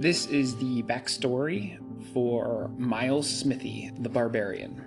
This 0.00 0.26
is 0.26 0.54
the 0.54 0.84
backstory 0.84 1.76
for 2.12 2.70
Miles 2.78 3.28
Smithy, 3.28 3.90
the 3.98 4.08
Barbarian. 4.08 4.80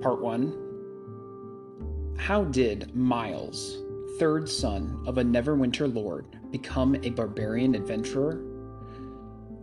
Part 0.00 0.22
1 0.22 2.14
How 2.16 2.44
did 2.44 2.94
Miles, 2.94 3.78
third 4.20 4.48
son 4.48 5.02
of 5.04 5.18
a 5.18 5.24
Neverwinter 5.24 5.92
lord, 5.92 6.26
become 6.52 6.94
a 7.02 7.10
barbarian 7.10 7.74
adventurer? 7.74 8.40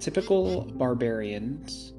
Typical 0.01 0.65
barbarians 0.73 1.93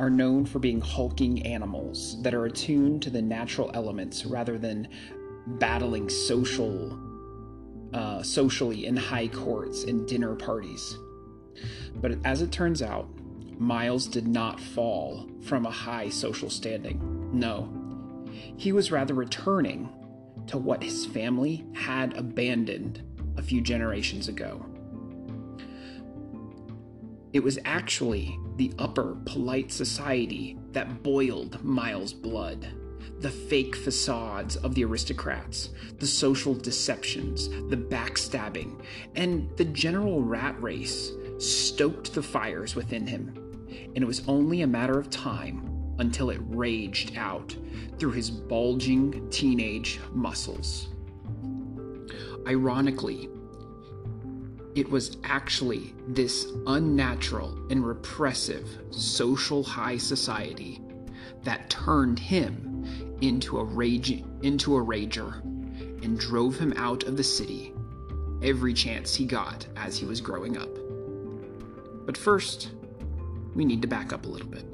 are 0.00 0.10
known 0.10 0.44
for 0.44 0.58
being 0.58 0.80
hulking 0.80 1.46
animals 1.46 2.20
that 2.24 2.34
are 2.34 2.46
attuned 2.46 3.00
to 3.02 3.10
the 3.10 3.22
natural 3.22 3.70
elements 3.74 4.26
rather 4.26 4.58
than 4.58 4.88
battling 5.46 6.08
social 6.08 6.98
uh, 7.92 8.22
socially 8.22 8.86
in 8.86 8.96
high 8.96 9.28
courts 9.28 9.84
and 9.84 10.06
dinner 10.06 10.34
parties. 10.34 10.98
But 11.96 12.18
as 12.24 12.42
it 12.42 12.52
turns 12.52 12.82
out, 12.82 13.08
Miles 13.58 14.06
did 14.06 14.26
not 14.26 14.58
fall 14.58 15.28
from 15.42 15.66
a 15.66 15.70
high 15.70 16.08
social 16.08 16.48
standing. 16.48 17.28
No, 17.32 17.68
he 18.56 18.72
was 18.72 18.90
rather 18.90 19.14
returning 19.14 19.88
to 20.46 20.58
what 20.58 20.82
his 20.82 21.06
family 21.06 21.66
had 21.74 22.16
abandoned 22.16 23.02
a 23.36 23.42
few 23.42 23.60
generations 23.60 24.28
ago. 24.28 24.64
It 27.32 27.42
was 27.44 27.58
actually 27.64 28.36
the 28.56 28.72
upper 28.78 29.16
polite 29.24 29.70
society 29.70 30.58
that 30.72 31.02
boiled 31.02 31.62
Miles' 31.62 32.12
blood 32.12 32.66
the 33.20 33.30
fake 33.30 33.76
facades 33.76 34.56
of 34.56 34.74
the 34.74 34.84
aristocrats, 34.84 35.70
the 35.98 36.06
social 36.06 36.54
deceptions, 36.54 37.48
the 37.68 37.76
backstabbing, 37.76 38.82
and 39.16 39.50
the 39.56 39.64
general 39.64 40.22
rat 40.22 40.60
race 40.62 41.12
stoked 41.38 42.14
the 42.14 42.22
fires 42.22 42.74
within 42.74 43.06
him. 43.06 43.34
And 43.94 43.98
it 43.98 44.06
was 44.06 44.22
only 44.28 44.62
a 44.62 44.66
matter 44.66 44.98
of 44.98 45.10
time 45.10 45.94
until 45.98 46.30
it 46.30 46.40
raged 46.44 47.16
out 47.16 47.54
through 47.98 48.12
his 48.12 48.30
bulging 48.30 49.28
teenage 49.30 50.00
muscles. 50.12 50.88
Ironically, 52.46 53.28
it 54.74 54.88
was 54.88 55.18
actually 55.24 55.94
this 56.08 56.46
unnatural 56.66 57.58
and 57.70 57.84
repressive 57.84 58.66
social 58.90 59.62
high 59.62 59.98
society 59.98 60.80
that 61.42 61.68
turned 61.68 62.18
him 62.18 62.69
into 63.20 63.58
a 63.58 63.64
rage 63.64 64.22
into 64.42 64.76
a 64.76 64.84
rager 64.84 65.40
and 66.02 66.18
drove 66.18 66.58
him 66.58 66.72
out 66.76 67.04
of 67.04 67.16
the 67.16 67.24
city 67.24 67.74
every 68.42 68.72
chance 68.72 69.14
he 69.14 69.26
got 69.26 69.66
as 69.76 69.98
he 69.98 70.06
was 70.06 70.20
growing 70.20 70.56
up. 70.56 70.70
But 72.06 72.16
first, 72.16 72.70
we 73.54 73.64
need 73.64 73.82
to 73.82 73.88
back 73.88 74.12
up 74.12 74.24
a 74.24 74.28
little 74.28 74.48
bit. 74.48 74.64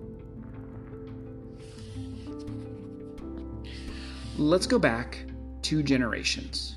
Let's 4.39 4.67
go 4.67 4.79
back 4.79 5.25
two 5.63 5.83
generations 5.83 6.77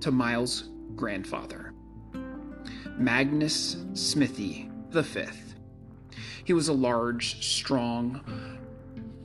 to 0.00 0.10
Miles' 0.10 0.68
grandfather, 0.96 1.72
Magnus 2.98 3.76
Smithy 3.94 4.68
V. 4.90 5.24
He 6.44 6.52
was 6.52 6.68
a 6.68 6.72
large, 6.72 7.42
strong 7.42 8.20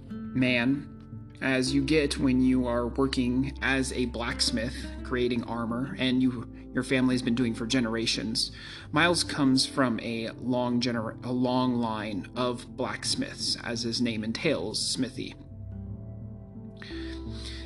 man 0.09 0.96
as 1.41 1.73
you 1.73 1.81
get 1.81 2.17
when 2.17 2.41
you 2.41 2.67
are 2.67 2.87
working 2.87 3.57
as 3.61 3.93
a 3.93 4.05
blacksmith 4.05 4.75
creating 5.03 5.43
armor 5.43 5.95
and 5.99 6.21
you 6.21 6.47
your 6.73 6.83
family 6.83 7.15
has 7.15 7.23
been 7.23 7.33
doing 7.33 7.55
for 7.55 7.65
generations. 7.65 8.51
Miles 8.91 9.23
comes 9.23 9.65
from 9.65 9.99
a 10.01 10.29
long 10.39 10.79
gener- 10.79 11.25
a 11.25 11.31
long 11.31 11.75
line 11.75 12.27
of 12.35 12.77
blacksmiths 12.77 13.57
as 13.63 13.81
his 13.81 13.99
name 13.99 14.23
entails, 14.23 14.79
smithy. 14.79 15.33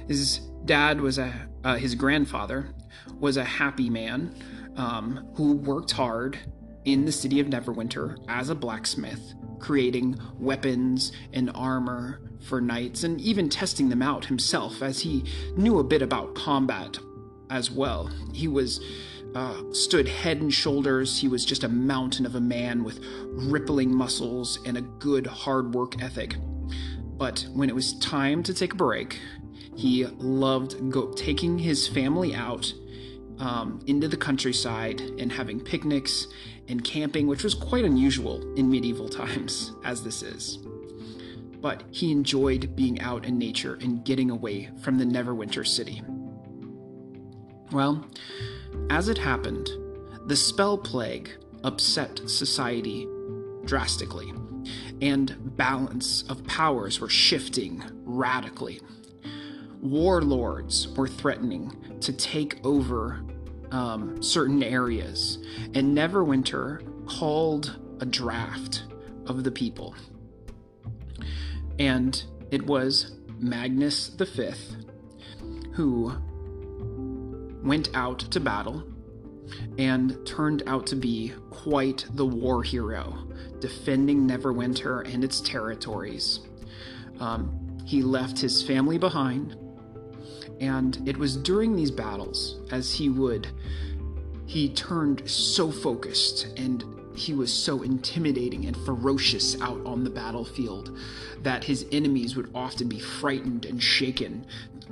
His 0.07 0.39
dad 0.63 1.01
was 1.01 1.17
a 1.17 1.33
uh, 1.63 1.75
his 1.75 1.93
grandfather 1.95 2.73
was 3.19 3.37
a 3.37 3.43
happy 3.43 3.89
man 3.89 4.33
um, 4.77 5.27
who 5.35 5.53
worked 5.53 5.91
hard 5.91 6.39
in 6.85 7.05
the 7.05 7.11
city 7.11 7.39
of 7.39 7.47
Neverwinter 7.47 8.17
as 8.27 8.49
a 8.49 8.55
blacksmith, 8.55 9.33
creating 9.61 10.19
weapons 10.39 11.11
and 11.31 11.51
armor 11.55 12.21
for 12.41 12.59
knights 12.59 13.03
and 13.03 13.21
even 13.21 13.49
testing 13.49 13.89
them 13.89 14.01
out 14.01 14.25
himself 14.25 14.81
as 14.81 15.01
he 15.01 15.23
knew 15.55 15.79
a 15.79 15.83
bit 15.83 16.01
about 16.01 16.35
combat 16.35 16.97
as 17.49 17.69
well. 17.69 18.09
He 18.33 18.47
was 18.47 18.81
uh, 19.35 19.61
stood 19.71 20.07
head 20.07 20.41
and 20.41 20.53
shoulders. 20.53 21.19
He 21.19 21.27
was 21.27 21.45
just 21.45 21.63
a 21.63 21.69
mountain 21.69 22.25
of 22.25 22.35
a 22.35 22.41
man 22.41 22.83
with 22.83 22.99
rippling 23.03 23.93
muscles 23.93 24.59
and 24.65 24.77
a 24.77 24.81
good 24.81 25.27
hard 25.27 25.73
work 25.73 26.01
ethic. 26.01 26.35
But 27.17 27.45
when 27.53 27.69
it 27.69 27.75
was 27.75 27.97
time 27.99 28.43
to 28.43 28.53
take 28.53 28.73
a 28.73 28.75
break, 28.75 29.19
he 29.75 30.05
loved 30.05 30.91
go- 30.91 31.11
taking 31.13 31.59
his 31.59 31.87
family 31.87 32.33
out 32.33 32.73
um, 33.39 33.79
into 33.87 34.07
the 34.07 34.17
countryside 34.17 35.01
and 35.01 35.31
having 35.31 35.59
picnics 35.59 36.27
and 36.67 36.83
camping, 36.83 37.27
which 37.27 37.43
was 37.43 37.53
quite 37.53 37.85
unusual 37.85 38.41
in 38.55 38.69
medieval 38.69 39.09
times, 39.09 39.73
as 39.83 40.03
this 40.03 40.23
is 40.23 40.59
but 41.61 41.83
he 41.91 42.11
enjoyed 42.11 42.75
being 42.75 42.99
out 43.01 43.25
in 43.25 43.37
nature 43.37 43.77
and 43.81 44.03
getting 44.03 44.29
away 44.29 44.69
from 44.81 44.97
the 44.97 45.05
Neverwinter 45.05 45.65
city. 45.65 46.01
Well, 47.71 48.05
as 48.89 49.07
it 49.07 49.17
happened, 49.17 49.69
the 50.25 50.35
spell 50.35 50.77
plague 50.77 51.29
upset 51.63 52.21
society 52.25 53.07
drastically, 53.65 54.33
and 55.01 55.55
balance 55.55 56.23
of 56.23 56.45
powers 56.47 56.99
were 56.99 57.09
shifting 57.09 57.83
radically. 58.03 58.81
Warlords 59.79 60.89
were 60.89 61.07
threatening 61.07 61.97
to 62.01 62.11
take 62.11 62.59
over 62.65 63.23
um, 63.71 64.21
certain 64.21 64.63
areas, 64.63 65.39
and 65.73 65.95
Neverwinter 65.97 66.83
called 67.07 67.79
a 67.99 68.05
draft 68.05 68.83
of 69.27 69.43
the 69.43 69.51
people 69.51 69.95
and 71.81 72.23
it 72.51 72.65
was 72.67 73.13
Magnus 73.39 74.09
V 74.09 74.51
who 75.73 76.13
went 77.63 77.89
out 77.95 78.19
to 78.19 78.39
battle 78.39 78.83
and 79.79 80.25
turned 80.27 80.61
out 80.67 80.85
to 80.87 80.95
be 80.95 81.33
quite 81.49 82.05
the 82.13 82.25
war 82.25 82.61
hero, 82.61 83.27
defending 83.59 84.27
Neverwinter 84.27 85.11
and 85.11 85.23
its 85.23 85.41
territories. 85.41 86.41
Um, 87.19 87.79
he 87.85 88.03
left 88.03 88.39
his 88.39 88.61
family 88.61 88.99
behind, 88.99 89.57
and 90.61 91.01
it 91.07 91.17
was 91.17 91.35
during 91.35 91.75
these 91.75 91.91
battles, 91.91 92.59
as 92.71 92.93
he 92.93 93.09
would, 93.09 93.47
he 94.45 94.69
turned 94.69 95.27
so 95.27 95.71
focused 95.71 96.47
and 96.55 96.85
he 97.15 97.33
was 97.33 97.51
so 97.51 97.81
intimidating 97.81 98.65
and 98.65 98.77
ferocious 98.77 99.59
out 99.59 99.83
on 99.85 100.03
the 100.03 100.09
battlefield 100.09 100.97
that 101.41 101.63
his 101.63 101.85
enemies 101.91 102.35
would 102.35 102.51
often 102.53 102.87
be 102.87 102.99
frightened 102.99 103.65
and 103.65 103.81
shaken, 103.81 104.45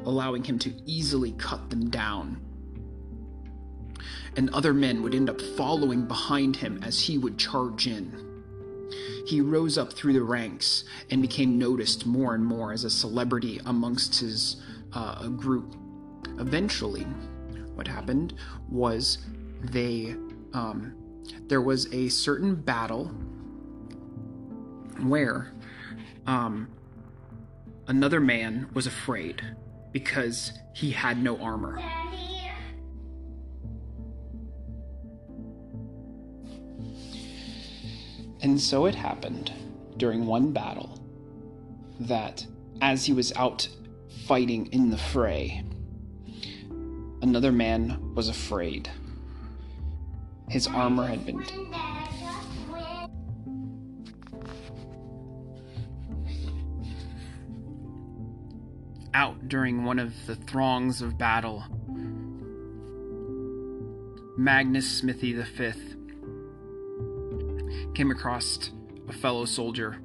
allowing 0.06 0.44
him 0.44 0.58
to 0.60 0.74
easily 0.86 1.34
cut 1.34 1.70
them 1.70 1.90
down. 1.90 2.42
And 4.36 4.50
other 4.50 4.74
men 4.74 5.04
would 5.04 5.14
end 5.14 5.30
up 5.30 5.40
following 5.40 6.06
behind 6.06 6.56
him 6.56 6.80
as 6.84 7.00
he 7.00 7.18
would 7.18 7.38
charge 7.38 7.86
in. 7.86 8.26
He 9.28 9.40
rose 9.40 9.78
up 9.78 9.94
through 9.94 10.14
the 10.14 10.24
ranks 10.24 10.84
and 11.12 11.22
became 11.22 11.60
noticed 11.60 12.08
more 12.08 12.34
and 12.34 12.44
more 12.44 12.74
as 12.74 12.84
a 12.84 12.90
celebrity 12.90 13.62
amongst 13.66 14.20
his 14.20 14.58
uh, 14.94 15.28
group. 15.30 15.76
Eventually, 16.40 17.04
what 17.76 17.88
happened 17.88 18.34
was 18.70 19.20
they 19.62 20.16
um, 20.54 20.96
there 21.48 21.62
was 21.62 21.92
a 21.94 22.10
certain 22.10 22.56
battle 22.56 23.06
where 25.02 25.54
um, 26.28 26.68
another 27.88 28.20
man 28.20 28.70
was 28.74 28.88
afraid 28.88 29.42
because 29.92 30.54
he 30.74 30.92
had 30.92 31.22
no 31.22 31.38
armor. 31.40 31.80
And 38.42 38.60
so 38.60 38.86
it 38.86 38.96
happened 38.96 39.52
during 39.98 40.26
one 40.26 40.52
battle 40.52 40.98
that 42.00 42.46
as 42.82 43.06
he 43.06 43.12
was 43.12 43.34
out 43.36 43.68
fighting 44.26 44.68
in 44.68 44.90
the 44.90 44.98
fray, 44.98 45.64
another 47.22 47.52
man 47.52 48.14
was 48.16 48.30
afraid. 48.30 48.90
His 50.50 50.68
armor 50.68 51.08
had 51.08 51.26
been. 51.26 51.44
Out 59.14 59.48
during 59.48 59.84
one 59.84 60.00
of 60.00 60.14
the 60.28 60.36
throngs 60.36 61.02
of 61.02 61.18
battle, 61.18 61.64
Magnus 64.38 64.90
Smithy 64.90 65.34
V 65.34 65.72
came 67.94 68.12
across 68.12 68.72
a 69.10 69.14
fellow 69.14 69.46
soldier 69.46 70.00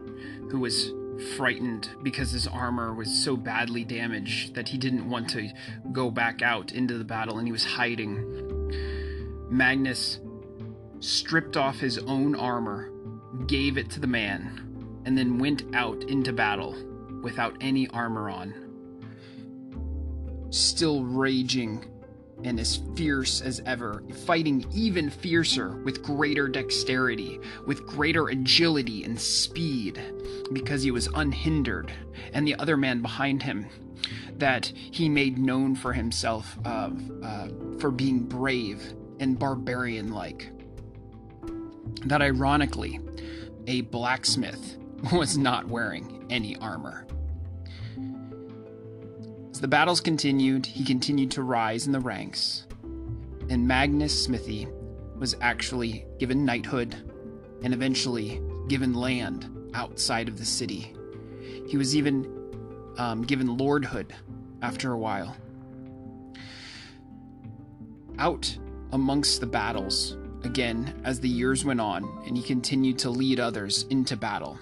who 0.51 0.59
was 0.59 0.93
frightened 1.37 1.89
because 2.03 2.31
his 2.31 2.47
armor 2.47 2.95
was 2.95 3.23
so 3.23 3.37
badly 3.37 3.85
damaged 3.85 4.55
that 4.55 4.69
he 4.69 4.79
didn't 4.79 5.09
want 5.09 5.31
to 5.31 5.51
go 5.93 6.11
back 6.11 6.43
out 6.43 6.73
into 6.73 6.99
the 6.99 7.05
battle 7.05 7.39
and 7.39 7.47
he 7.47 7.53
was 7.53 7.65
hiding. 7.65 9.49
Magnus 9.51 10.21
stripped 11.01 11.57
off 11.57 11.79
his 11.79 11.99
own 11.99 12.35
armor, 12.35 12.91
gave 13.47 13.77
it 13.79 13.91
to 13.91 14.01
the 14.01 14.07
man, 14.07 15.03
and 15.05 15.17
then 15.17 15.39
went 15.39 15.63
out 15.75 16.03
into 16.05 16.33
battle 16.33 16.75
without 17.23 17.57
any 17.61 17.89
armor 17.89 18.31
on. 18.31 18.55
Still 20.51 21.05
raging 21.05 21.85
and 22.45 22.61
as 22.61 22.81
fierce 22.95 23.41
as 23.41 23.61
ever, 23.67 24.05
fighting 24.27 24.65
even 24.73 25.11
fiercer 25.11 25.77
with 25.79 26.03
greater 26.03 26.47
dexterity, 26.47 27.41
with 27.67 27.87
greater 27.87 28.29
agility 28.29 29.03
and 29.05 29.19
speed, 29.19 30.01
because 30.53 30.83
he 30.83 30.91
was 30.91 31.09
unhindered, 31.15 31.91
and 32.35 32.47
the 32.47 32.55
other 32.57 32.77
man 32.77 33.01
behind 33.01 33.43
him, 33.43 33.67
that 34.37 34.67
he 34.77 35.09
made 35.09 35.39
known 35.39 35.75
for 35.75 35.93
himself 35.93 36.59
uh, 36.67 36.91
uh, 37.23 37.49
for 37.79 37.91
being 37.91 38.21
brave 38.21 38.95
and 39.21 39.39
barbarian 39.39 40.13
like. 40.13 40.51
That 42.05 42.21
ironically, 42.21 43.01
a 43.67 43.81
blacksmith 43.83 44.77
was 45.13 45.39
not 45.39 45.67
wearing 45.67 46.27
any 46.29 46.57
armor. 46.59 47.07
The 49.65 49.69
battles 49.69 50.03
continued, 50.03 50.67
he 50.67 50.85
continued 50.85 51.31
to 51.31 51.43
rise 51.43 51.87
in 51.87 51.93
the 51.93 51.99
ranks, 51.99 52.67
and 53.49 53.67
Magnus 53.67 54.25
Smithy 54.25 54.69
was 55.17 55.35
actually 55.41 56.05
given 56.19 56.45
knighthood 56.45 56.95
and 57.63 57.73
eventually 57.73 58.43
given 58.69 58.93
land 58.93 59.71
outside 59.73 60.29
of 60.29 60.37
the 60.37 60.45
city. 60.45 60.95
He 61.67 61.79
was 61.79 61.97
even 61.97 62.31
um, 62.99 63.23
given 63.23 63.57
lordhood 63.57 64.11
after 64.61 64.93
a 64.93 64.99
while. 64.99 65.35
Out 68.19 68.55
amongst 68.93 69.41
the 69.41 69.47
battles, 69.47 70.19
again, 70.43 71.01
as 71.05 71.21
the 71.21 71.29
years 71.31 71.65
went 71.65 71.81
on, 71.81 72.05
and 72.27 72.37
he 72.37 72.43
continued 72.43 72.99
to 72.99 73.09
lead 73.09 73.41
others 73.41 73.87
into 73.89 74.15
battle. 74.15 74.59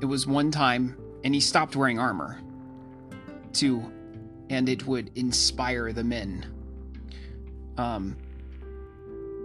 It 0.00 0.06
was 0.06 0.26
one 0.26 0.50
time 0.50 0.96
and 1.24 1.34
he 1.34 1.40
stopped 1.40 1.76
wearing 1.76 1.98
armor. 1.98 2.38
Two, 3.52 3.92
and 4.48 4.68
it 4.68 4.86
would 4.86 5.10
inspire 5.16 5.92
the 5.92 6.04
men. 6.04 6.46
Um, 7.76 8.16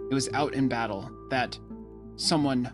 it 0.10 0.13
was 0.13 0.30
out 0.33 0.54
in 0.54 0.68
battle 0.68 1.10
that 1.30 1.57
someone 2.16 2.72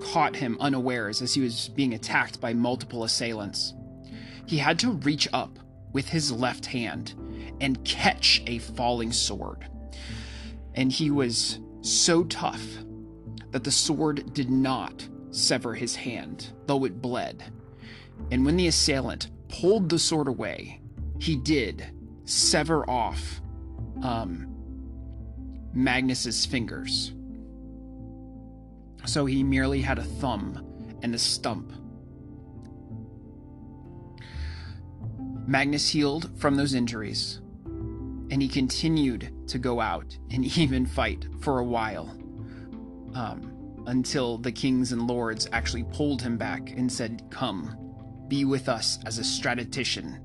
caught 0.00 0.36
him 0.36 0.56
unawares 0.60 1.22
as 1.22 1.34
he 1.34 1.40
was 1.40 1.68
being 1.70 1.94
attacked 1.94 2.40
by 2.40 2.52
multiple 2.54 3.04
assailants. 3.04 3.74
He 4.46 4.58
had 4.58 4.78
to 4.80 4.92
reach 4.92 5.28
up 5.32 5.58
with 5.92 6.08
his 6.08 6.30
left 6.30 6.66
hand 6.66 7.14
and 7.60 7.82
catch 7.84 8.42
a 8.46 8.58
falling 8.58 9.12
sword. 9.12 9.66
And 10.74 10.92
he 10.92 11.10
was 11.10 11.58
so 11.80 12.24
tough 12.24 12.62
that 13.50 13.64
the 13.64 13.70
sword 13.70 14.34
did 14.34 14.50
not 14.50 15.08
sever 15.30 15.74
his 15.74 15.96
hand, 15.96 16.52
though 16.66 16.84
it 16.84 17.00
bled. 17.00 17.42
And 18.30 18.44
when 18.44 18.56
the 18.56 18.66
assailant 18.66 19.28
pulled 19.48 19.88
the 19.88 19.98
sword 19.98 20.28
away, 20.28 20.80
he 21.18 21.36
did 21.36 21.86
sever 22.24 22.88
off 22.88 23.40
um, 24.02 24.46
Magnus's 25.72 26.44
fingers. 26.44 27.12
So 29.04 29.26
he 29.26 29.44
merely 29.44 29.80
had 29.80 29.98
a 29.98 30.04
thumb 30.04 30.64
and 31.02 31.14
a 31.14 31.18
stump. 31.18 31.72
Magnus 35.46 35.88
healed 35.88 36.36
from 36.40 36.56
those 36.56 36.74
injuries, 36.74 37.40
and 37.64 38.42
he 38.42 38.48
continued 38.48 39.32
to 39.46 39.58
go 39.58 39.80
out 39.80 40.18
and 40.30 40.44
even 40.58 40.84
fight 40.84 41.26
for 41.40 41.60
a 41.60 41.64
while 41.64 42.10
um, 43.14 43.84
until 43.86 44.38
the 44.38 44.50
kings 44.50 44.90
and 44.90 45.06
lords 45.06 45.48
actually 45.52 45.84
pulled 45.84 46.20
him 46.20 46.36
back 46.36 46.70
and 46.70 46.90
said, 46.90 47.22
Come, 47.30 47.85
be 48.28 48.44
with 48.44 48.68
us 48.68 48.98
as 49.06 49.18
a 49.18 49.24
strategician 49.24 50.20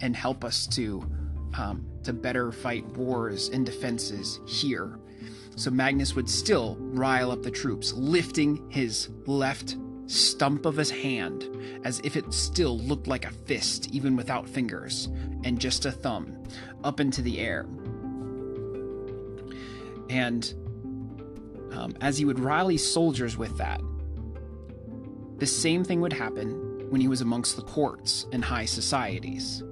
and 0.00 0.16
help 0.16 0.44
us 0.44 0.66
to 0.68 1.08
um, 1.54 1.86
to 2.02 2.12
better 2.12 2.50
fight 2.50 2.86
wars 2.96 3.50
and 3.50 3.66
defenses 3.66 4.40
here. 4.46 4.98
So 5.54 5.70
Magnus 5.70 6.14
would 6.14 6.28
still 6.28 6.76
rile 6.80 7.30
up 7.30 7.42
the 7.42 7.50
troops, 7.50 7.92
lifting 7.92 8.70
his 8.70 9.10
left 9.26 9.76
stump 10.06 10.66
of 10.66 10.76
his 10.76 10.90
hand 10.90 11.48
as 11.84 12.00
if 12.04 12.16
it 12.16 12.32
still 12.32 12.78
looked 12.78 13.06
like 13.06 13.24
a 13.24 13.30
fist, 13.30 13.88
even 13.92 14.16
without 14.16 14.48
fingers, 14.48 15.08
and 15.44 15.60
just 15.60 15.84
a 15.84 15.92
thumb 15.92 16.42
up 16.84 17.00
into 17.00 17.22
the 17.22 17.38
air. 17.38 17.66
And 20.08 20.52
um, 21.72 21.94
as 22.00 22.18
he 22.18 22.24
would 22.24 22.38
rally 22.38 22.76
soldiers 22.76 23.36
with 23.36 23.56
that, 23.58 23.80
the 25.38 25.46
same 25.46 25.84
thing 25.84 26.00
would 26.00 26.12
happen 26.12 26.61
when 26.92 27.00
he 27.00 27.08
was 27.08 27.22
amongst 27.22 27.56
the 27.56 27.62
courts 27.62 28.26
and 28.32 28.44
high 28.44 28.66
societies. 28.66 29.62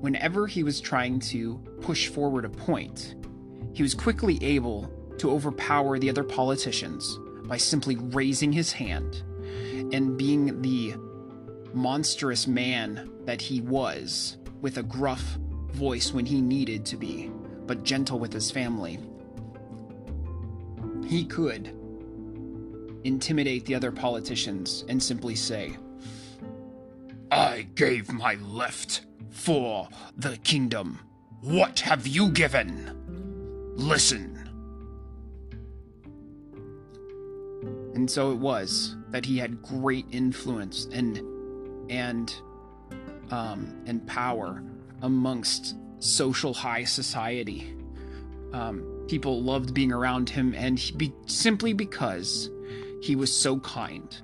Whenever 0.00 0.46
he 0.46 0.62
was 0.62 0.80
trying 0.80 1.20
to 1.20 1.58
push 1.82 2.08
forward 2.08 2.46
a 2.46 2.48
point, 2.48 3.16
he 3.74 3.82
was 3.82 3.92
quickly 3.92 4.42
able 4.42 4.90
to 5.18 5.30
overpower 5.30 5.98
the 5.98 6.08
other 6.08 6.24
politicians 6.24 7.18
by 7.44 7.58
simply 7.58 7.96
raising 7.96 8.50
his 8.50 8.72
hand 8.72 9.24
and 9.92 10.16
being 10.16 10.62
the 10.62 10.94
monstrous 11.74 12.46
man 12.46 13.10
that 13.26 13.42
he 13.42 13.60
was, 13.60 14.38
with 14.62 14.78
a 14.78 14.82
gruff 14.82 15.38
voice 15.72 16.14
when 16.14 16.24
he 16.24 16.40
needed 16.40 16.86
to 16.86 16.96
be, 16.96 17.30
but 17.66 17.84
gentle 17.84 18.18
with 18.18 18.32
his 18.32 18.50
family. 18.50 18.98
He 21.06 21.26
could 21.26 21.76
intimidate 23.04 23.66
the 23.66 23.74
other 23.74 23.92
politicians 23.92 24.82
and 24.88 25.02
simply 25.02 25.34
say, 25.34 25.76
I 27.36 27.66
gave 27.74 28.10
my 28.10 28.36
left 28.36 29.02
for 29.28 29.90
the 30.16 30.38
kingdom. 30.38 31.00
What 31.42 31.80
have 31.80 32.06
you 32.06 32.30
given? 32.30 33.74
Listen. 33.76 34.32
And 37.92 38.10
so 38.10 38.32
it 38.32 38.38
was 38.38 38.96
that 39.10 39.26
he 39.26 39.36
had 39.36 39.60
great 39.60 40.06
influence 40.10 40.88
and 40.90 41.20
and 41.90 42.34
um, 43.30 43.82
and 43.84 44.06
power 44.06 44.62
amongst 45.02 45.76
social 45.98 46.54
high 46.54 46.84
society. 46.84 47.76
Um, 48.54 49.04
people 49.08 49.42
loved 49.42 49.74
being 49.74 49.92
around 49.92 50.30
him, 50.30 50.54
and 50.54 50.80
be, 50.96 51.12
simply 51.26 51.74
because 51.74 52.48
he 53.02 53.14
was 53.14 53.30
so 53.30 53.58
kind 53.60 54.16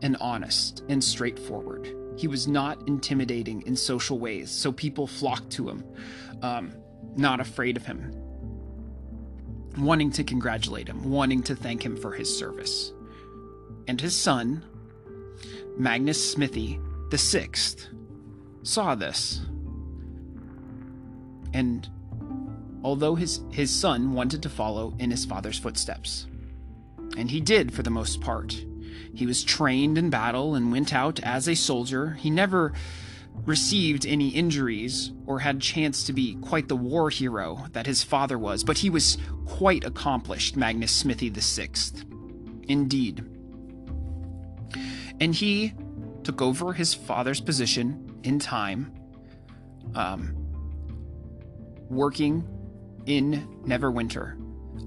and 0.00 0.16
honest 0.22 0.84
and 0.88 1.04
straightforward. 1.04 2.05
He 2.16 2.28
was 2.28 2.48
not 2.48 2.86
intimidating 2.88 3.62
in 3.62 3.76
social 3.76 4.18
ways, 4.18 4.50
so 4.50 4.72
people 4.72 5.06
flocked 5.06 5.50
to 5.52 5.68
him, 5.68 5.84
um, 6.42 6.72
not 7.16 7.40
afraid 7.40 7.76
of 7.76 7.84
him, 7.84 8.12
wanting 9.78 10.10
to 10.12 10.24
congratulate 10.24 10.88
him, 10.88 11.10
wanting 11.10 11.42
to 11.44 11.54
thank 11.54 11.84
him 11.84 11.96
for 11.96 12.12
his 12.12 12.36
service. 12.36 12.92
And 13.86 14.00
his 14.00 14.16
son, 14.16 14.64
Magnus 15.76 16.32
Smithy 16.32 16.80
the 17.10 17.18
Sixth, 17.18 17.88
saw 18.62 18.94
this. 18.94 19.40
And 21.52 21.88
although 22.82 23.14
his, 23.14 23.40
his 23.50 23.70
son 23.70 24.12
wanted 24.12 24.42
to 24.42 24.48
follow 24.48 24.94
in 24.98 25.10
his 25.10 25.24
father's 25.24 25.58
footsteps, 25.58 26.26
and 27.16 27.30
he 27.30 27.40
did 27.40 27.72
for 27.72 27.82
the 27.82 27.90
most 27.90 28.20
part, 28.20 28.64
he 29.14 29.26
was 29.26 29.44
trained 29.44 29.98
in 29.98 30.10
battle 30.10 30.54
and 30.54 30.72
went 30.72 30.94
out 30.94 31.20
as 31.20 31.48
a 31.48 31.54
soldier. 31.54 32.12
He 32.20 32.30
never 32.30 32.72
received 33.44 34.06
any 34.06 34.28
injuries 34.28 35.12
or 35.26 35.40
had 35.40 35.60
chance 35.60 36.04
to 36.04 36.12
be 36.12 36.36
quite 36.36 36.68
the 36.68 36.76
war 36.76 37.10
hero 37.10 37.66
that 37.72 37.86
his 37.86 38.02
father 38.02 38.38
was, 38.38 38.64
but 38.64 38.78
he 38.78 38.90
was 38.90 39.18
quite 39.46 39.84
accomplished, 39.84 40.56
Magnus 40.56 40.92
Smithy 40.92 41.30
VI. 41.30 41.68
Indeed. 42.68 43.24
And 45.20 45.34
he 45.34 45.74
took 46.24 46.42
over 46.42 46.72
his 46.72 46.94
father's 46.94 47.40
position 47.40 48.20
in 48.24 48.38
time, 48.38 48.92
um, 49.94 50.34
working 51.88 52.44
in 53.06 53.46
Neverwinter 53.64 54.34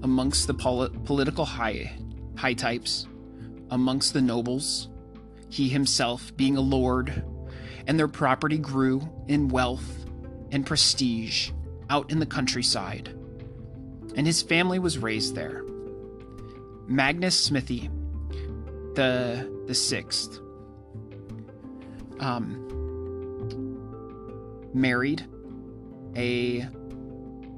amongst 0.02 0.46
the 0.46 0.54
pol- 0.54 0.90
political 1.04 1.44
high, 1.44 1.92
high 2.36 2.54
types 2.54 3.06
amongst 3.70 4.12
the 4.12 4.22
nobles, 4.22 4.88
he 5.48 5.68
himself 5.68 6.36
being 6.36 6.56
a 6.56 6.60
lord, 6.60 7.24
and 7.86 7.98
their 7.98 8.08
property 8.08 8.58
grew 8.58 9.08
in 9.28 9.48
wealth 9.48 10.06
and 10.52 10.66
prestige 10.66 11.50
out 11.88 12.10
in 12.10 12.18
the 12.18 12.26
countryside. 12.26 13.14
and 14.16 14.26
his 14.26 14.42
family 14.42 14.78
was 14.78 14.98
raised 14.98 15.34
there. 15.34 15.64
Magnus 16.86 17.38
Smithy, 17.38 17.88
the 18.94 19.48
the 19.66 19.74
sixth, 19.74 20.40
um, 22.18 22.66
married 24.74 25.24
a 26.16 26.66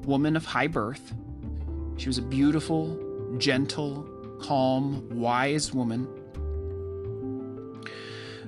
woman 0.05 0.37
of 0.37 0.45
high 0.45 0.67
birth. 0.67 1.15
She 1.97 2.09
was 2.09 2.19
a 2.19 2.23
beautiful, 2.23 2.99
gentle, 3.39 4.07
calm, 4.43 5.09
wise 5.11 5.73
woman. 5.73 6.07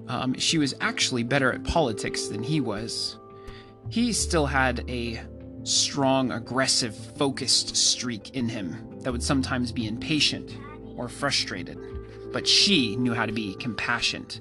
Um, 0.08 0.34
she 0.34 0.58
was 0.58 0.74
actually 0.80 1.22
better 1.22 1.52
at 1.52 1.64
politics 1.64 2.26
than 2.26 2.42
he 2.42 2.60
was. 2.60 3.18
He 3.88 4.12
still 4.12 4.46
had 4.46 4.88
a 4.88 5.20
strong, 5.62 6.30
aggressive, 6.32 6.94
focused 7.16 7.76
streak 7.76 8.34
in 8.34 8.48
him 8.48 8.98
that 9.00 9.12
would 9.12 9.22
sometimes 9.22 9.72
be 9.72 9.86
impatient 9.86 10.56
or 10.96 11.08
frustrated. 11.08 11.78
But 12.32 12.46
she 12.46 12.96
knew 12.96 13.14
how 13.14 13.26
to 13.26 13.32
be 13.32 13.54
compassionate, 13.54 14.40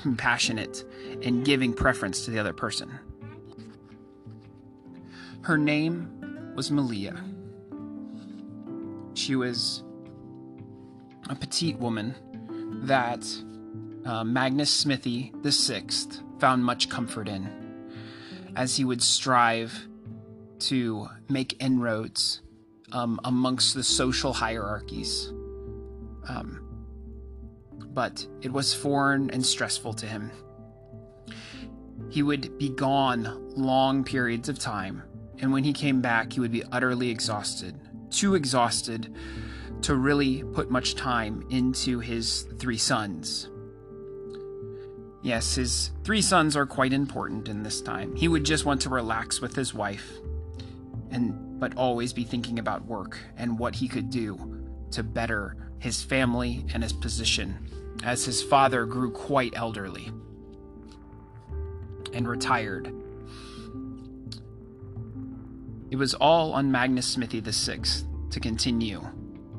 compassionate, 0.00 0.84
and 1.22 1.44
giving 1.44 1.72
preference 1.74 2.24
to 2.24 2.30
the 2.30 2.38
other 2.38 2.52
person. 2.52 2.98
Her 5.42 5.58
name 5.58 6.52
was 6.54 6.70
Malia. 6.70 7.22
She 9.14 9.36
was 9.36 9.82
a 11.28 11.34
petite 11.34 11.78
woman 11.78 12.14
that 12.84 13.26
uh, 14.04 14.24
Magnus 14.24 14.70
Smithy 14.70 15.32
the 15.42 15.52
Sixth 15.52 16.22
found 16.38 16.64
much 16.64 16.88
comfort 16.88 17.28
in, 17.28 17.48
as 18.56 18.76
he 18.76 18.84
would 18.84 19.02
strive 19.02 19.86
to 20.60 21.08
make 21.28 21.62
inroads 21.62 22.42
um, 22.92 23.20
amongst 23.24 23.74
the 23.74 23.82
social 23.82 24.32
hierarchies. 24.32 25.32
Um, 26.28 26.60
but 27.92 28.26
it 28.42 28.52
was 28.52 28.74
foreign 28.74 29.30
and 29.30 29.44
stressful 29.44 29.94
to 29.94 30.06
him. 30.06 30.30
He 32.10 32.22
would 32.22 32.58
be 32.58 32.68
gone 32.68 33.54
long 33.56 34.04
periods 34.04 34.48
of 34.48 34.58
time, 34.58 35.02
and 35.38 35.52
when 35.52 35.64
he 35.64 35.72
came 35.72 36.00
back, 36.00 36.32
he 36.32 36.40
would 36.40 36.52
be 36.52 36.64
utterly 36.70 37.10
exhausted, 37.10 37.78
too 38.10 38.34
exhausted 38.34 39.14
to 39.84 39.94
really 39.96 40.42
put 40.42 40.70
much 40.70 40.94
time 40.94 41.44
into 41.50 42.00
his 42.00 42.46
three 42.58 42.78
sons. 42.78 43.50
Yes, 45.22 45.56
his 45.56 45.90
three 46.04 46.22
sons 46.22 46.56
are 46.56 46.64
quite 46.64 46.94
important 46.94 47.48
in 47.48 47.62
this 47.62 47.82
time. 47.82 48.16
He 48.16 48.26
would 48.26 48.44
just 48.44 48.64
want 48.64 48.80
to 48.82 48.88
relax 48.88 49.42
with 49.42 49.54
his 49.54 49.74
wife 49.74 50.10
and 51.10 51.60
but 51.60 51.76
always 51.76 52.14
be 52.14 52.24
thinking 52.24 52.58
about 52.58 52.86
work 52.86 53.18
and 53.36 53.58
what 53.58 53.74
he 53.74 53.86
could 53.86 54.08
do 54.08 54.64
to 54.90 55.02
better 55.02 55.70
his 55.80 56.02
family 56.02 56.64
and 56.72 56.82
his 56.82 56.94
position 56.94 57.70
as 58.02 58.24
his 58.24 58.42
father 58.42 58.86
grew 58.86 59.10
quite 59.10 59.52
elderly 59.54 60.10
and 62.14 62.26
retired. 62.26 62.90
It 65.90 65.96
was 65.96 66.14
all 66.14 66.54
on 66.54 66.72
Magnus 66.72 67.06
Smithy 67.06 67.40
VI 67.40 67.80
to 68.30 68.40
continue 68.40 69.06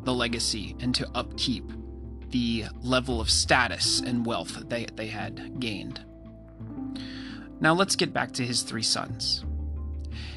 the 0.06 0.14
legacy 0.14 0.76
and 0.80 0.96
to 0.96 1.10
upkeep 1.16 1.70
the 2.30 2.66
level 2.82 3.20
of 3.20 3.30
status 3.30 4.00
and 4.00 4.26
wealth 4.26 4.56
that 4.56 4.70
they, 4.70 4.86
they 4.96 5.08
had 5.08 5.60
gained. 5.60 6.04
Now 7.60 7.74
let's 7.74 7.96
get 7.96 8.14
back 8.14 8.32
to 8.34 8.46
his 8.46 8.62
three 8.62 8.84
sons. 8.84 9.44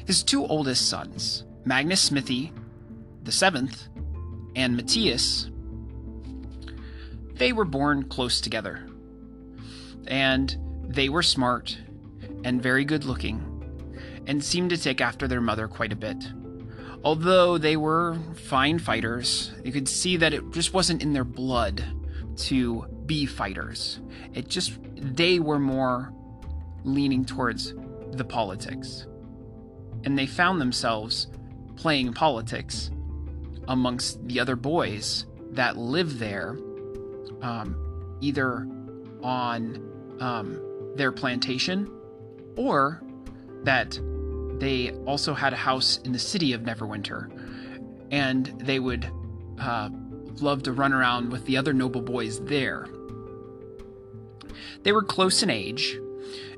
His 0.05 0.23
two 0.23 0.45
oldest 0.45 0.89
sons, 0.89 1.45
Magnus 1.65 2.01
Smithy, 2.01 2.51
the 3.23 3.31
seventh, 3.31 3.87
and 4.55 4.75
Matthias, 4.75 5.49
they 7.35 7.53
were 7.53 7.65
born 7.65 8.03
close 8.03 8.41
together. 8.41 8.87
And 10.07 10.57
they 10.87 11.09
were 11.09 11.23
smart 11.23 11.77
and 12.43 12.61
very 12.61 12.85
good 12.85 13.03
looking, 13.03 13.45
and 14.25 14.43
seemed 14.43 14.71
to 14.71 14.77
take 14.77 15.01
after 15.01 15.27
their 15.27 15.41
mother 15.41 15.67
quite 15.67 15.93
a 15.93 15.97
bit. 15.97 16.17
Although 17.03 17.57
they 17.57 17.77
were 17.77 18.17
fine 18.35 18.79
fighters, 18.79 19.51
you 19.63 19.71
could 19.71 19.87
see 19.87 20.17
that 20.17 20.33
it 20.33 20.51
just 20.51 20.73
wasn't 20.73 21.01
in 21.01 21.13
their 21.13 21.23
blood 21.23 21.83
to 22.37 22.85
be 23.05 23.25
fighters. 23.25 23.99
It 24.33 24.47
just, 24.47 24.77
they 24.95 25.39
were 25.39 25.59
more 25.59 26.13
leaning 26.83 27.25
towards 27.25 27.73
the 28.11 28.25
politics 28.25 29.05
and 30.03 30.17
they 30.17 30.25
found 30.25 30.61
themselves 30.61 31.27
playing 31.75 32.13
politics 32.13 32.91
amongst 33.67 34.25
the 34.27 34.39
other 34.39 34.55
boys 34.55 35.25
that 35.51 35.77
lived 35.77 36.19
there, 36.19 36.57
um, 37.41 38.17
either 38.21 38.67
on 39.21 40.17
um, 40.19 40.59
their 40.95 41.11
plantation 41.11 41.89
or 42.55 43.01
that 43.63 43.99
they 44.59 44.91
also 45.05 45.33
had 45.33 45.53
a 45.53 45.57
house 45.57 45.99
in 46.03 46.11
the 46.11 46.19
city 46.19 46.53
of 46.53 46.61
Neverwinter, 46.61 47.29
and 48.11 48.47
they 48.59 48.79
would 48.79 49.09
uh, 49.59 49.89
love 50.41 50.63
to 50.63 50.71
run 50.71 50.93
around 50.93 51.31
with 51.31 51.45
the 51.45 51.57
other 51.57 51.73
noble 51.73 52.01
boys 52.01 52.39
there. 52.41 52.87
They 54.83 54.91
were 54.91 55.03
close 55.03 55.43
in 55.43 55.49
age, 55.49 55.97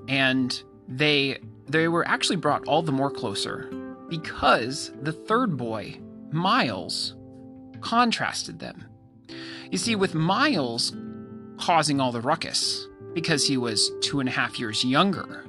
and 0.08 0.62
they 0.88 1.40
they 1.68 1.88
were 1.88 2.08
actually 2.08 2.36
brought 2.36 2.68
all 2.68 2.82
the 2.82 2.92
more 2.92 3.12
closer 3.12 3.70
because 4.10 4.92
the 5.02 5.14
third 5.14 5.56
boy, 5.56 5.98
Miles, 6.32 7.16
contrasted 7.80 8.60
them. 8.60 8.86
You 9.72 9.78
see, 9.78 9.96
with 9.96 10.14
Miles 10.14 10.94
causing 11.58 12.02
all 12.02 12.12
the 12.12 12.22
ruckus 12.22 12.88
because 13.14 13.48
he 13.48 13.58
was 13.58 13.92
two 14.02 14.20
and 14.20 14.28
a 14.28 14.32
half 14.32 14.60
years 14.60 14.84
younger, 14.84 15.46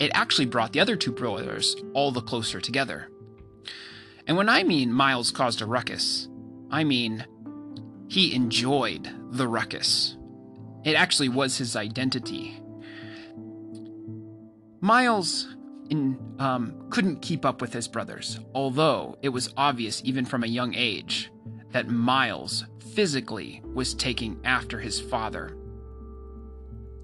it 0.00 0.10
actually 0.14 0.46
brought 0.46 0.72
the 0.72 0.80
other 0.80 0.96
two 0.96 1.12
brothers 1.12 1.76
all 1.92 2.10
the 2.10 2.22
closer 2.22 2.60
together. 2.60 3.08
And 4.26 4.36
when 4.36 4.48
I 4.48 4.64
mean 4.64 4.92
Miles 4.92 5.30
caused 5.30 5.60
a 5.60 5.66
ruckus, 5.66 6.28
I 6.70 6.84
mean 6.84 7.26
he 8.08 8.34
enjoyed 8.34 9.08
the 9.30 9.46
ruckus. 9.46 10.16
It 10.84 10.94
actually 10.94 11.28
was 11.28 11.58
his 11.58 11.76
identity. 11.76 12.60
Miles 14.80 15.54
in, 15.90 16.18
um, 16.38 16.86
couldn't 16.88 17.20
keep 17.20 17.44
up 17.44 17.60
with 17.60 17.72
his 17.72 17.86
brothers, 17.86 18.40
although 18.54 19.18
it 19.20 19.28
was 19.28 19.52
obvious 19.56 20.00
even 20.04 20.24
from 20.24 20.42
a 20.42 20.48
young 20.48 20.74
age 20.74 21.30
that 21.72 21.88
Miles 21.88 22.64
physically 22.94 23.60
was 23.74 23.94
taking 23.94 24.40
after 24.44 24.78
his 24.78 24.98
father 24.98 25.56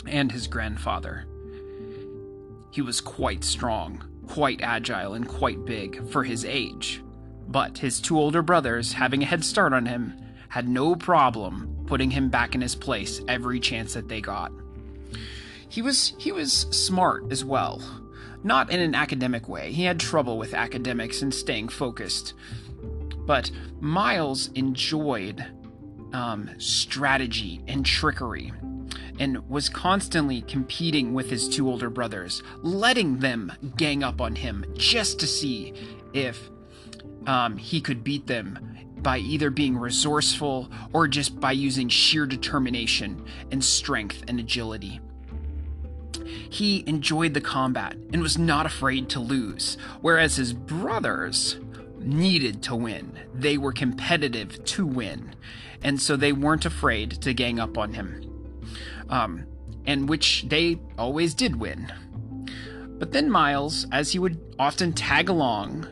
and 0.06 0.32
his 0.32 0.46
grandfather. 0.46 1.26
He 2.70 2.82
was 2.82 3.00
quite 3.00 3.44
strong, 3.44 4.04
quite 4.26 4.60
agile, 4.62 5.14
and 5.14 5.26
quite 5.26 5.64
big 5.64 6.08
for 6.10 6.24
his 6.24 6.44
age. 6.44 7.02
But 7.48 7.78
his 7.78 8.00
two 8.00 8.18
older 8.18 8.42
brothers, 8.42 8.92
having 8.92 9.22
a 9.22 9.26
head 9.26 9.44
start 9.44 9.72
on 9.72 9.86
him, 9.86 10.14
had 10.48 10.68
no 10.68 10.96
problem 10.96 11.84
putting 11.86 12.10
him 12.10 12.28
back 12.28 12.54
in 12.54 12.60
his 12.60 12.74
place 12.74 13.20
every 13.28 13.60
chance 13.60 13.94
that 13.94 14.08
they 14.08 14.20
got. 14.20 14.52
He 15.68 15.82
was 15.82 16.14
he 16.18 16.32
was 16.32 16.52
smart 16.70 17.30
as 17.30 17.44
well. 17.44 17.82
Not 18.42 18.70
in 18.70 18.80
an 18.80 18.94
academic 18.94 19.48
way. 19.48 19.72
He 19.72 19.84
had 19.84 19.98
trouble 19.98 20.38
with 20.38 20.54
academics 20.54 21.22
and 21.22 21.34
staying 21.34 21.68
focused. 21.68 22.34
But 23.26 23.50
Miles 23.80 24.50
enjoyed 24.54 25.44
um, 26.12 26.50
strategy 26.58 27.60
and 27.66 27.84
trickery 27.84 28.52
and 29.18 29.48
was 29.48 29.68
constantly 29.68 30.42
competing 30.42 31.14
with 31.14 31.30
his 31.30 31.48
two 31.48 31.68
older 31.68 31.90
brothers, 31.90 32.42
letting 32.62 33.18
them 33.18 33.52
gang 33.76 34.02
up 34.02 34.20
on 34.20 34.34
him 34.34 34.64
just 34.74 35.18
to 35.20 35.26
see 35.26 35.72
if 36.12 36.50
um, 37.26 37.56
he 37.56 37.80
could 37.80 38.04
beat 38.04 38.26
them 38.26 38.58
by 38.98 39.18
either 39.18 39.50
being 39.50 39.76
resourceful 39.76 40.70
or 40.92 41.06
just 41.06 41.38
by 41.38 41.52
using 41.52 41.88
sheer 41.88 42.26
determination 42.26 43.24
and 43.52 43.64
strength 43.64 44.24
and 44.28 44.40
agility. 44.40 45.00
He 46.50 46.84
enjoyed 46.86 47.34
the 47.34 47.40
combat 47.40 47.96
and 48.12 48.22
was 48.22 48.38
not 48.38 48.66
afraid 48.66 49.08
to 49.10 49.20
lose, 49.20 49.76
whereas 50.00 50.36
his 50.36 50.52
brothers 50.52 51.58
needed 51.98 52.62
to 52.62 52.76
win. 52.76 53.18
They 53.34 53.58
were 53.58 53.72
competitive 53.72 54.64
to 54.64 54.86
win, 54.86 55.34
and 55.82 56.00
so 56.00 56.16
they 56.16 56.32
weren't 56.32 56.64
afraid 56.64 57.10
to 57.22 57.34
gang 57.34 57.58
up 57.60 57.76
on 57.76 57.94
him. 57.94 58.22
Um, 59.08 59.46
and 59.86 60.08
which 60.08 60.46
they 60.48 60.78
always 60.98 61.34
did 61.34 61.56
win. 61.56 61.92
But 62.98 63.12
then 63.12 63.30
Miles, 63.30 63.86
as 63.92 64.12
he 64.12 64.18
would 64.18 64.40
often 64.58 64.92
tag 64.92 65.28
along, 65.28 65.86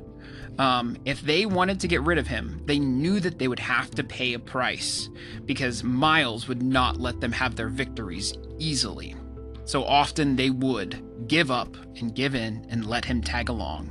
um, 0.59 0.97
if 1.05 1.21
they 1.23 1.47
wanted 1.47 1.81
to 1.81 1.89
get 1.89 2.03
rid 2.03 2.19
of 2.19 2.27
him, 2.27 2.63
they 2.65 2.79
knew 2.79 3.21
that 3.21 3.39
they 3.39 3.49
would 3.49 3.59
have 3.59 3.91
to 3.93 4.05
pay 4.05 4.35
a 4.35 4.39
price 4.39 5.09
because 5.45 5.83
Miles 5.83 6.49
would 6.49 6.63
not 6.63 6.99
let 6.99 7.21
them 7.21 7.33
have 7.33 7.57
their 7.57 7.69
victories 7.69 8.35
easily. 8.59 9.17
So 9.65 9.85
often 9.85 10.37
they 10.37 10.51
would 10.51 11.29
give 11.29 11.51
up 11.51 11.77
and 11.97 12.15
give 12.15 12.35
in 12.35 12.67
and 12.69 12.87
let 12.87 13.05
him 13.05 13.23
tag 13.23 13.49
along. 13.49 13.91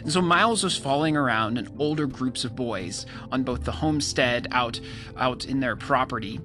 And 0.00 0.10
so 0.10 0.22
Miles 0.22 0.64
was 0.64 0.76
following 0.76 1.16
around 1.16 1.58
in 1.58 1.68
older 1.78 2.06
groups 2.06 2.44
of 2.44 2.56
boys 2.56 3.04
on 3.30 3.42
both 3.42 3.64
the 3.64 3.72
homestead 3.72 4.48
out 4.50 4.80
out 5.16 5.44
in 5.44 5.60
their 5.60 5.76
property, 5.76 6.40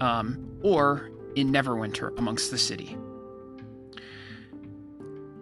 um, 0.00 0.58
or 0.62 1.10
in 1.36 1.52
Neverwinter 1.52 2.16
amongst 2.18 2.50
the 2.50 2.58
city. 2.58 2.96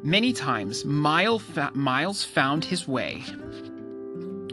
Many 0.02 0.32
times, 0.32 0.84
Miles, 0.84 2.24
found 2.24 2.64
his 2.64 2.88
way 2.88 3.22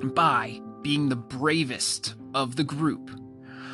by 0.03 0.61
being 0.81 1.09
the 1.09 1.15
bravest 1.15 2.15
of 2.33 2.55
the 2.55 2.63
group, 2.63 3.09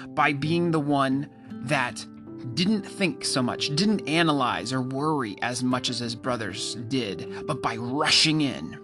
by 0.09 0.33
being 0.33 0.71
the 0.71 0.79
one 0.79 1.29
that 1.51 2.05
didn't 2.53 2.83
think 2.83 3.25
so 3.25 3.41
much, 3.41 3.75
didn't 3.75 4.07
analyze 4.07 4.71
or 4.71 4.81
worry 4.81 5.35
as 5.41 5.63
much 5.63 5.89
as 5.89 5.99
his 5.99 6.15
brothers 6.15 6.75
did, 6.87 7.45
but 7.45 7.61
by 7.61 7.75
rushing 7.75 8.41
in 8.41 8.79